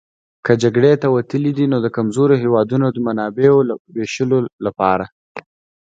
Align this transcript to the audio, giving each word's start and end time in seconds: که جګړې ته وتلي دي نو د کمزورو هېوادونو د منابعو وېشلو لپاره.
که 0.45 0.53
جګړې 0.63 0.91
ته 1.01 1.07
وتلي 1.15 1.51
دي 1.57 1.65
نو 1.71 1.77
د 1.81 1.87
کمزورو 1.97 2.35
هېوادونو 2.43 2.87
د 2.91 2.97
منابعو 3.07 3.59
وېشلو 3.95 4.39
لپاره. 4.65 5.05